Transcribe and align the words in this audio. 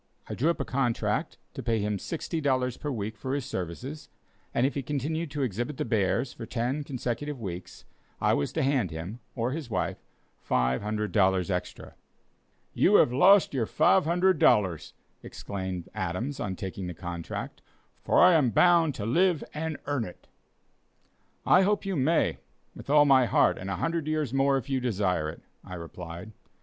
I 0.27 0.33
drew 0.33 0.49
up 0.49 0.59
a 0.59 0.65
contract 0.65 1.37
to 1.53 1.61
pay 1.61 1.77
him 1.77 1.99
$60 1.99 2.79
per 2.79 2.89
week 2.89 3.15
for 3.15 3.35
his 3.35 3.45
services, 3.45 4.09
and 4.51 4.65
if 4.65 4.73
he 4.73 4.81
continued 4.81 5.29
to 5.29 5.43
exhibit 5.43 5.77
the 5.77 5.85
bears 5.85 6.33
for 6.33 6.47
ten 6.47 6.83
consecutive 6.83 7.39
weeks 7.39 7.85
I 8.19 8.33
was 8.33 8.51
then 8.51 8.63
to 8.63 8.71
hand 8.71 8.89
him, 8.89 9.19
or 9.35 9.51
his 9.51 9.69
wife, 9.69 9.99
$500 10.49 11.51
extra. 11.51 11.93
"You 12.73 12.95
have 12.95 13.13
lost 13.13 13.53
your 13.53 13.67
$500!" 13.67 14.93
exclaimed 15.21 15.87
Adams 15.93 16.39
on 16.39 16.55
taking 16.55 16.87
the 16.87 16.95
contract; 16.95 17.61
"for 18.03 18.19
I 18.23 18.33
am 18.33 18.49
bound 18.49 18.95
to 18.95 19.05
live 19.05 19.43
and 19.53 19.77
earn 19.85 20.03
it." 20.03 20.25
"I 21.45 21.61
hope 21.61 21.85
you 21.85 21.95
may, 21.95 22.39
with 22.75 22.89
all 22.89 23.05
my 23.05 23.27
heart, 23.27 23.59
and 23.59 23.69
a 23.69 23.75
hundred 23.75 24.07
years 24.07 24.33
more 24.33 24.57
if 24.57 24.67
you 24.67 24.79
desire 24.79 25.29
it," 25.29 25.43
I 25.63 25.75
replied. 25.75 26.31